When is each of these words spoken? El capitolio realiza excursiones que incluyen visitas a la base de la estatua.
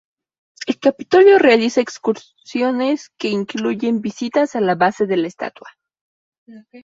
El 0.65 0.79
capitolio 0.79 1.37
realiza 1.37 1.79
excursiones 1.79 3.09
que 3.19 3.29
incluyen 3.29 4.01
visitas 4.01 4.55
a 4.55 4.59
la 4.61 4.73
base 4.73 5.05
de 5.05 5.17
la 5.17 5.27
estatua. 5.27 5.69